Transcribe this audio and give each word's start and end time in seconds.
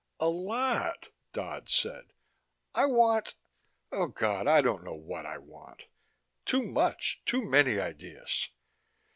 "A 0.19 0.29
lot," 0.29 1.09
Dodd 1.31 1.69
said. 1.69 2.11
"I 2.73 2.87
want 2.87 3.35
oh, 3.91 4.07
God, 4.07 4.47
I 4.47 4.59
don't 4.59 4.83
know 4.83 4.95
what 4.95 5.27
I 5.27 5.37
want. 5.37 5.83
Too 6.43 6.63
much. 6.63 7.21
Too 7.23 7.45
many 7.45 7.79
ideas 7.79 8.49